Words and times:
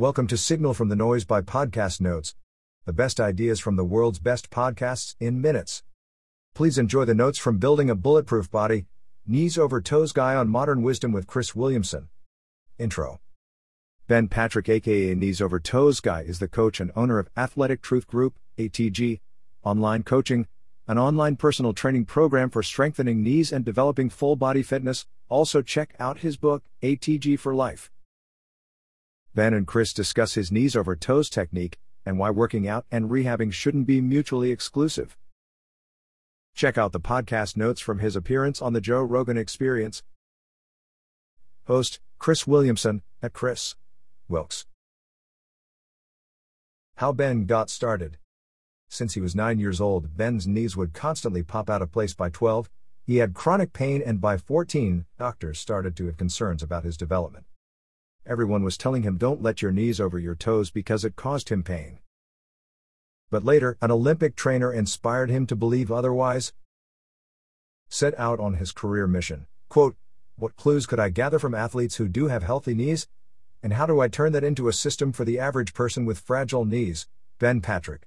Welcome 0.00 0.28
to 0.28 0.38
Signal 0.38 0.72
from 0.72 0.88
the 0.88 0.96
Noise 0.96 1.26
by 1.26 1.42
Podcast 1.42 2.00
Notes, 2.00 2.34
the 2.86 2.92
best 2.94 3.20
ideas 3.20 3.60
from 3.60 3.76
the 3.76 3.84
world's 3.84 4.18
best 4.18 4.48
podcasts 4.48 5.14
in 5.20 5.42
minutes. 5.42 5.82
Please 6.54 6.78
enjoy 6.78 7.04
the 7.04 7.14
notes 7.14 7.36
from 7.38 7.58
Building 7.58 7.90
a 7.90 7.94
Bulletproof 7.94 8.50
Body, 8.50 8.86
Knees 9.26 9.58
Over 9.58 9.78
Toes 9.82 10.12
Guy 10.12 10.34
on 10.34 10.48
Modern 10.48 10.80
Wisdom 10.80 11.12
with 11.12 11.26
Chris 11.26 11.54
Williamson. 11.54 12.08
Intro. 12.78 13.20
Ben 14.08 14.26
Patrick, 14.26 14.70
aka 14.70 15.14
Knees 15.14 15.42
Over 15.42 15.60
Toes 15.60 16.00
Guy, 16.00 16.22
is 16.22 16.38
the 16.38 16.48
coach 16.48 16.80
and 16.80 16.90
owner 16.96 17.18
of 17.18 17.28
Athletic 17.36 17.82
Truth 17.82 18.06
Group, 18.06 18.38
ATG, 18.56 19.20
online 19.64 20.02
coaching, 20.02 20.46
an 20.88 20.96
online 20.96 21.36
personal 21.36 21.74
training 21.74 22.06
program 22.06 22.48
for 22.48 22.62
strengthening 22.62 23.22
knees 23.22 23.52
and 23.52 23.66
developing 23.66 24.08
full 24.08 24.34
body 24.34 24.62
fitness. 24.62 25.04
Also, 25.28 25.60
check 25.60 25.94
out 26.00 26.20
his 26.20 26.38
book, 26.38 26.64
ATG 26.82 27.38
for 27.38 27.54
Life. 27.54 27.90
Ben 29.34 29.54
and 29.54 29.66
Chris 29.66 29.92
discuss 29.92 30.34
his 30.34 30.50
knees 30.50 30.74
over 30.74 30.96
toes 30.96 31.30
technique 31.30 31.78
and 32.04 32.18
why 32.18 32.30
working 32.30 32.66
out 32.66 32.84
and 32.90 33.10
rehabbing 33.10 33.52
shouldn't 33.52 33.86
be 33.86 34.00
mutually 34.00 34.50
exclusive. 34.50 35.16
Check 36.54 36.76
out 36.76 36.92
the 36.92 37.00
podcast 37.00 37.56
notes 37.56 37.80
from 37.80 38.00
his 38.00 38.16
appearance 38.16 38.60
on 38.60 38.72
the 38.72 38.80
Joe 38.80 39.02
Rogan 39.02 39.36
Experience. 39.36 40.02
Host 41.66 42.00
Chris 42.18 42.46
Williamson 42.46 43.02
at 43.22 43.32
Chris 43.32 43.76
Wilkes. 44.28 44.66
How 46.96 47.12
Ben 47.12 47.46
got 47.46 47.70
started. 47.70 48.18
Since 48.88 49.14
he 49.14 49.20
was 49.20 49.36
9 49.36 49.60
years 49.60 49.80
old, 49.80 50.16
Ben's 50.16 50.48
knees 50.48 50.76
would 50.76 50.92
constantly 50.92 51.44
pop 51.44 51.70
out 51.70 51.80
of 51.80 51.92
place 51.92 52.12
by 52.12 52.28
12. 52.28 52.68
He 53.06 53.18
had 53.18 53.34
chronic 53.34 53.72
pain, 53.72 54.02
and 54.04 54.20
by 54.20 54.36
14, 54.36 55.06
doctors 55.16 55.58
started 55.58 55.96
to 55.96 56.06
have 56.06 56.16
concerns 56.16 56.62
about 56.62 56.84
his 56.84 56.96
development. 56.96 57.46
Everyone 58.26 58.62
was 58.62 58.76
telling 58.76 59.02
him 59.02 59.16
don't 59.16 59.42
let 59.42 59.62
your 59.62 59.72
knees 59.72 59.98
over 59.98 60.18
your 60.18 60.34
toes 60.34 60.70
because 60.70 61.04
it 61.04 61.16
caused 61.16 61.48
him 61.48 61.62
pain. 61.62 61.98
But 63.30 63.44
later, 63.44 63.78
an 63.80 63.90
Olympic 63.90 64.36
trainer 64.36 64.72
inspired 64.72 65.30
him 65.30 65.46
to 65.46 65.56
believe 65.56 65.90
otherwise. 65.90 66.52
Set 67.88 68.18
out 68.18 68.38
on 68.38 68.54
his 68.54 68.72
career 68.72 69.06
mission. 69.06 69.46
Quote, 69.68 69.96
What 70.36 70.56
clues 70.56 70.86
could 70.86 71.00
I 71.00 71.08
gather 71.08 71.38
from 71.38 71.54
athletes 71.54 71.96
who 71.96 72.08
do 72.08 72.28
have 72.28 72.42
healthy 72.42 72.74
knees? 72.74 73.08
And 73.62 73.72
how 73.72 73.86
do 73.86 74.00
I 74.00 74.08
turn 74.08 74.32
that 74.32 74.44
into 74.44 74.68
a 74.68 74.72
system 74.72 75.12
for 75.12 75.24
the 75.24 75.38
average 75.38 75.74
person 75.74 76.04
with 76.04 76.18
fragile 76.18 76.64
knees? 76.64 77.06
Ben 77.38 77.60
Patrick 77.60 78.06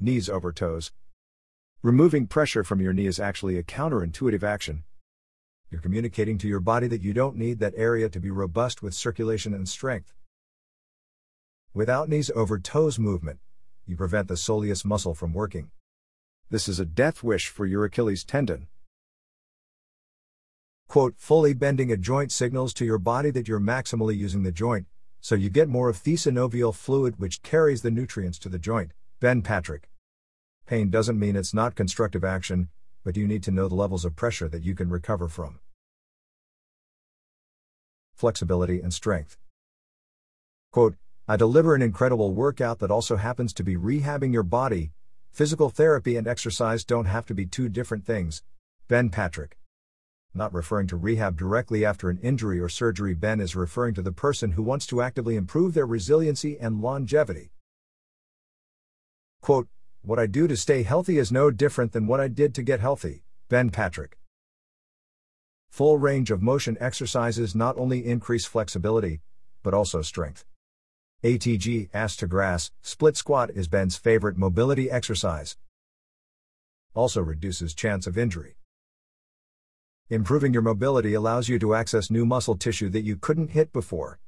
knees 0.00 0.28
over 0.28 0.52
toes. 0.52 0.92
Removing 1.82 2.28
pressure 2.28 2.62
from 2.62 2.80
your 2.80 2.92
knee 2.92 3.06
is 3.06 3.18
actually 3.18 3.58
a 3.58 3.64
counterintuitive 3.64 4.44
action. 4.44 4.84
You're 5.70 5.82
communicating 5.82 6.38
to 6.38 6.48
your 6.48 6.60
body 6.60 6.86
that 6.88 7.02
you 7.02 7.12
don't 7.12 7.36
need 7.36 7.58
that 7.58 7.74
area 7.76 8.08
to 8.08 8.20
be 8.20 8.30
robust 8.30 8.82
with 8.82 8.94
circulation 8.94 9.52
and 9.52 9.68
strength. 9.68 10.14
Without 11.74 12.08
knees 12.08 12.30
over 12.34 12.58
toes 12.58 12.98
movement, 12.98 13.38
you 13.86 13.94
prevent 13.94 14.28
the 14.28 14.34
soleus 14.34 14.84
muscle 14.84 15.14
from 15.14 15.34
working. 15.34 15.70
This 16.50 16.68
is 16.68 16.80
a 16.80 16.86
death 16.86 17.22
wish 17.22 17.48
for 17.48 17.66
your 17.66 17.84
Achilles 17.84 18.24
tendon. 18.24 18.68
Quote, 20.88 21.14
fully 21.18 21.52
bending 21.52 21.92
a 21.92 21.98
joint 21.98 22.32
signals 22.32 22.72
to 22.72 22.86
your 22.86 22.98
body 22.98 23.30
that 23.30 23.46
you're 23.46 23.60
maximally 23.60 24.16
using 24.16 24.44
the 24.44 24.52
joint, 24.52 24.86
so 25.20 25.34
you 25.34 25.50
get 25.50 25.68
more 25.68 25.90
of 25.90 26.02
the 26.02 26.14
synovial 26.14 26.74
fluid 26.74 27.16
which 27.18 27.42
carries 27.42 27.82
the 27.82 27.90
nutrients 27.90 28.38
to 28.38 28.48
the 28.48 28.58
joint. 28.58 28.92
Ben 29.20 29.42
Patrick. 29.42 29.90
Pain 30.64 30.88
doesn't 30.88 31.18
mean 31.18 31.36
it's 31.36 31.52
not 31.52 31.74
constructive 31.74 32.24
action, 32.24 32.70
but 33.08 33.16
you 33.16 33.26
need 33.26 33.42
to 33.42 33.50
know 33.50 33.68
the 33.68 33.74
levels 33.74 34.04
of 34.04 34.14
pressure 34.14 34.50
that 34.50 34.62
you 34.62 34.74
can 34.74 34.90
recover 34.90 35.28
from. 35.28 35.60
Flexibility 38.12 38.82
and 38.82 38.92
strength. 38.92 39.38
Quote, 40.72 40.94
I 41.26 41.38
deliver 41.38 41.74
an 41.74 41.80
incredible 41.80 42.34
workout 42.34 42.80
that 42.80 42.90
also 42.90 43.16
happens 43.16 43.54
to 43.54 43.64
be 43.64 43.76
rehabbing 43.76 44.34
your 44.34 44.42
body. 44.42 44.92
Physical 45.30 45.70
therapy 45.70 46.16
and 46.16 46.28
exercise 46.28 46.84
don't 46.84 47.06
have 47.06 47.24
to 47.24 47.34
be 47.34 47.46
two 47.46 47.70
different 47.70 48.04
things. 48.04 48.42
Ben 48.88 49.08
Patrick. 49.08 49.56
Not 50.34 50.52
referring 50.52 50.88
to 50.88 50.98
rehab 50.98 51.38
directly 51.38 51.86
after 51.86 52.10
an 52.10 52.18
injury 52.18 52.60
or 52.60 52.68
surgery, 52.68 53.14
Ben 53.14 53.40
is 53.40 53.56
referring 53.56 53.94
to 53.94 54.02
the 54.02 54.12
person 54.12 54.50
who 54.50 54.62
wants 54.62 54.86
to 54.88 55.00
actively 55.00 55.36
improve 55.36 55.72
their 55.72 55.86
resiliency 55.86 56.58
and 56.60 56.82
longevity. 56.82 57.52
Quote, 59.40 59.66
What 60.02 60.18
I 60.18 60.26
do 60.26 60.46
to 60.46 60.56
stay 60.56 60.84
healthy 60.84 61.18
is 61.18 61.32
no 61.32 61.50
different 61.50 61.92
than 61.92 62.06
what 62.06 62.20
I 62.20 62.28
did 62.28 62.54
to 62.54 62.62
get 62.62 62.80
healthy. 62.80 63.24
Ben 63.48 63.70
Patrick. 63.70 64.16
Full 65.70 65.98
range 65.98 66.30
of 66.30 66.40
motion 66.40 66.76
exercises 66.80 67.54
not 67.54 67.76
only 67.76 68.06
increase 68.06 68.46
flexibility, 68.46 69.20
but 69.62 69.74
also 69.74 70.00
strength. 70.00 70.44
ATG 71.24 71.90
ass 71.92 72.16
to 72.16 72.28
grass, 72.28 72.70
split 72.80 73.16
squat 73.16 73.50
is 73.50 73.66
Ben's 73.66 73.96
favorite 73.96 74.38
mobility 74.38 74.88
exercise. 74.88 75.56
Also 76.94 77.20
reduces 77.20 77.74
chance 77.74 78.06
of 78.06 78.16
injury. 78.16 78.56
Improving 80.08 80.52
your 80.52 80.62
mobility 80.62 81.12
allows 81.12 81.48
you 81.48 81.58
to 81.58 81.74
access 81.74 82.10
new 82.10 82.24
muscle 82.24 82.56
tissue 82.56 82.88
that 82.90 83.02
you 83.02 83.16
couldn't 83.16 83.50
hit 83.50 83.72
before. 83.72 84.20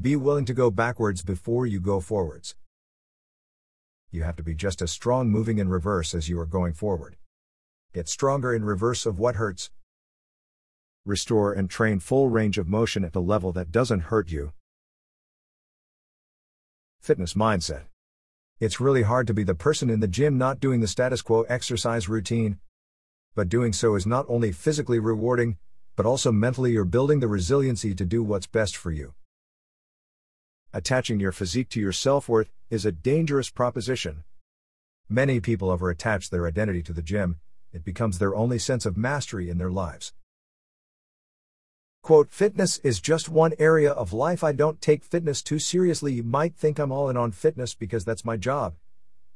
Be 0.00 0.16
willing 0.16 0.46
to 0.46 0.54
go 0.54 0.70
backwards 0.70 1.22
before 1.22 1.66
you 1.66 1.80
go 1.80 2.00
forwards 2.00 2.54
you 4.16 4.24
have 4.24 4.36
to 4.36 4.42
be 4.42 4.54
just 4.54 4.82
as 4.82 4.90
strong 4.90 5.30
moving 5.30 5.58
in 5.58 5.68
reverse 5.68 6.14
as 6.14 6.28
you 6.28 6.40
are 6.40 6.46
going 6.46 6.72
forward. 6.72 7.16
Get 7.92 8.08
stronger 8.08 8.52
in 8.52 8.64
reverse 8.64 9.06
of 9.06 9.18
what 9.18 9.36
hurts. 9.36 9.70
Restore 11.04 11.52
and 11.52 11.70
train 11.70 12.00
full 12.00 12.28
range 12.28 12.58
of 12.58 12.66
motion 12.66 13.04
at 13.04 13.14
a 13.14 13.20
level 13.20 13.52
that 13.52 13.70
doesn't 13.70 14.10
hurt 14.10 14.30
you. 14.32 14.52
Fitness 16.98 17.34
mindset. 17.34 17.84
It's 18.58 18.80
really 18.80 19.02
hard 19.02 19.26
to 19.26 19.34
be 19.34 19.44
the 19.44 19.54
person 19.54 19.90
in 19.90 20.00
the 20.00 20.08
gym 20.08 20.38
not 20.38 20.58
doing 20.58 20.80
the 20.80 20.88
status 20.88 21.22
quo 21.22 21.42
exercise 21.42 22.08
routine. 22.08 22.58
But 23.34 23.50
doing 23.50 23.72
so 23.74 23.94
is 23.94 24.06
not 24.06 24.24
only 24.28 24.50
physically 24.50 24.98
rewarding, 24.98 25.58
but 25.94 26.06
also 26.06 26.32
mentally 26.32 26.72
you're 26.72 26.84
building 26.84 27.20
the 27.20 27.28
resiliency 27.28 27.94
to 27.94 28.04
do 28.06 28.22
what's 28.22 28.46
best 28.46 28.76
for 28.76 28.90
you. 28.90 29.12
Attaching 30.72 31.20
your 31.20 31.32
physique 31.32 31.68
to 31.70 31.80
your 31.80 31.92
self 31.92 32.28
worth 32.28 32.50
is 32.70 32.84
a 32.84 32.92
dangerous 32.92 33.50
proposition. 33.50 34.24
Many 35.08 35.40
people 35.40 35.68
overattach 35.68 36.30
their 36.30 36.46
identity 36.46 36.82
to 36.82 36.92
the 36.92 37.02
gym, 37.02 37.38
it 37.72 37.84
becomes 37.84 38.18
their 38.18 38.34
only 38.34 38.58
sense 38.58 38.86
of 38.86 38.96
mastery 38.96 39.48
in 39.48 39.58
their 39.58 39.70
lives. 39.70 40.12
Quote, 42.02 42.30
fitness 42.30 42.78
is 42.78 43.00
just 43.00 43.28
one 43.28 43.52
area 43.58 43.90
of 43.90 44.12
life. 44.12 44.44
I 44.44 44.52
don't 44.52 44.80
take 44.80 45.04
fitness 45.04 45.42
too 45.42 45.58
seriously. 45.58 46.14
You 46.14 46.22
might 46.22 46.56
think 46.56 46.78
I'm 46.78 46.92
all 46.92 47.08
in 47.08 47.16
on 47.16 47.32
fitness 47.32 47.74
because 47.74 48.04
that's 48.04 48.24
my 48.24 48.36
job, 48.36 48.74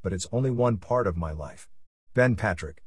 but 0.02 0.12
it's 0.12 0.28
only 0.32 0.50
one 0.50 0.76
part 0.76 1.06
of 1.06 1.16
my 1.16 1.32
life. 1.32 1.68
Ben 2.14 2.36
Patrick. 2.36 2.82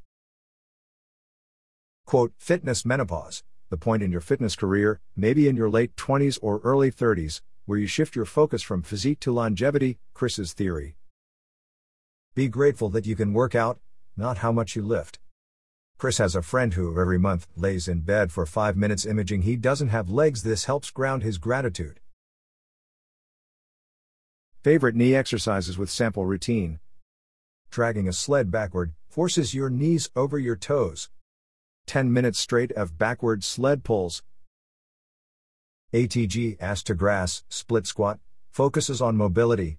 Quote, 2.05 2.33
fitness 2.37 2.85
menopause, 2.85 3.43
the 3.69 3.77
point 3.77 4.03
in 4.03 4.11
your 4.11 4.21
fitness 4.21 4.55
career, 4.55 4.99
maybe 5.15 5.47
in 5.47 5.55
your 5.55 5.69
late 5.69 5.95
20s 5.95 6.39
or 6.41 6.59
early 6.63 6.91
30s, 6.91 7.41
where 7.65 7.79
you 7.79 7.87
shift 7.87 8.15
your 8.15 8.25
focus 8.25 8.61
from 8.61 8.81
physique 8.81 9.19
to 9.21 9.31
longevity, 9.31 9.97
Chris's 10.13 10.53
theory. 10.53 10.95
Be 12.35 12.47
grateful 12.47 12.89
that 12.89 13.05
you 13.05 13.15
can 13.15 13.33
work 13.33 13.55
out, 13.55 13.79
not 14.17 14.39
how 14.39 14.51
much 14.51 14.75
you 14.75 14.81
lift. 14.81 15.19
Chris 15.97 16.17
has 16.17 16.35
a 16.35 16.41
friend 16.41 16.73
who 16.73 16.99
every 16.99 17.17
month 17.17 17.47
lays 17.55 17.87
in 17.87 18.01
bed 18.01 18.31
for 18.31 18.45
5 18.45 18.75
minutes 18.75 19.05
imaging 19.05 19.43
he 19.43 19.55
doesn't 19.55 19.89
have 19.89 20.09
legs. 20.09 20.43
This 20.43 20.65
helps 20.65 20.91
ground 20.91 21.23
his 21.23 21.37
gratitude. 21.37 21.99
Favorite 24.61 24.95
knee 24.95 25.15
exercises 25.15 25.77
with 25.77 25.89
sample 25.89 26.25
routine. 26.25 26.79
Dragging 27.69 28.07
a 28.07 28.13
sled 28.13 28.51
backward 28.51 28.93
forces 29.07 29.53
your 29.53 29.69
knees 29.69 30.09
over 30.15 30.37
your 30.37 30.55
toes. 30.55 31.09
10 31.85 32.11
minutes 32.11 32.39
straight 32.39 32.71
of 32.71 32.97
backward 32.97 33.43
sled 33.43 33.83
pulls, 33.83 34.23
ATG 35.93 36.57
ass 36.59 36.81
to 36.83 36.95
grass, 36.95 37.43
split 37.49 37.85
squat, 37.85 38.19
focuses 38.49 38.99
on 38.99 39.15
mobility. 39.15 39.77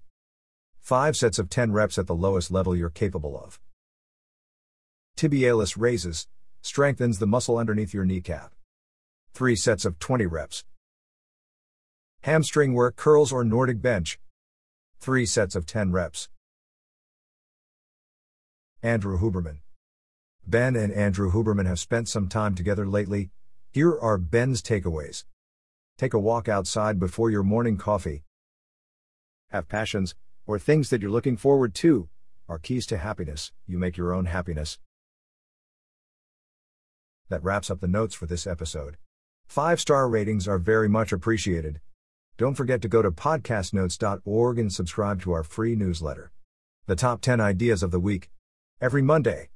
5 0.79 1.17
sets 1.17 1.39
of 1.39 1.49
10 1.49 1.73
reps 1.73 1.97
at 1.97 2.07
the 2.07 2.15
lowest 2.15 2.51
level 2.51 2.73
you're 2.73 2.89
capable 2.89 3.37
of. 3.37 3.59
Tibialis 5.17 5.75
raises, 5.77 6.27
strengthens 6.61 7.19
the 7.19 7.27
muscle 7.27 7.57
underneath 7.57 7.93
your 7.93 8.05
kneecap. 8.05 8.53
3 9.33 9.57
sets 9.57 9.83
of 9.83 9.99
20 9.99 10.25
reps. 10.25 10.63
Hamstring 12.21 12.73
work 12.73 12.95
curls 12.95 13.33
or 13.33 13.43
Nordic 13.43 13.81
bench. 13.81 14.17
3 14.99 15.25
sets 15.25 15.53
of 15.53 15.65
10 15.65 15.91
reps. 15.91 16.29
Andrew 18.81 19.19
Huberman. 19.19 19.57
Ben 20.47 20.77
and 20.77 20.93
Andrew 20.93 21.29
Huberman 21.29 21.65
have 21.65 21.79
spent 21.79 22.07
some 22.07 22.29
time 22.29 22.55
together 22.55 22.87
lately. 22.87 23.31
Here 23.69 23.99
are 23.99 24.17
Ben's 24.17 24.61
takeaways. 24.61 25.25
Take 25.97 26.13
a 26.13 26.19
walk 26.19 26.49
outside 26.49 26.99
before 26.99 27.31
your 27.31 27.43
morning 27.43 27.77
coffee. 27.77 28.23
Have 29.51 29.69
passions, 29.69 30.13
or 30.45 30.59
things 30.59 30.89
that 30.89 31.01
you're 31.01 31.09
looking 31.09 31.37
forward 31.37 31.73
to, 31.75 32.09
are 32.49 32.59
keys 32.59 32.85
to 32.87 32.97
happiness. 32.97 33.53
You 33.65 33.77
make 33.77 33.95
your 33.95 34.13
own 34.13 34.25
happiness. 34.25 34.77
That 37.29 37.43
wraps 37.43 37.71
up 37.71 37.79
the 37.79 37.87
notes 37.87 38.13
for 38.13 38.25
this 38.25 38.45
episode. 38.45 38.97
Five 39.47 39.79
star 39.79 40.09
ratings 40.09 40.49
are 40.49 40.57
very 40.57 40.89
much 40.89 41.13
appreciated. 41.13 41.79
Don't 42.37 42.55
forget 42.55 42.81
to 42.81 42.89
go 42.89 43.01
to 43.01 43.09
podcastnotes.org 43.09 44.59
and 44.59 44.73
subscribe 44.73 45.21
to 45.21 45.31
our 45.31 45.43
free 45.43 45.77
newsletter. 45.77 46.33
The 46.87 46.97
top 46.97 47.21
10 47.21 47.39
ideas 47.39 47.81
of 47.81 47.91
the 47.91 48.01
week. 48.01 48.29
Every 48.81 49.01
Monday. 49.01 49.47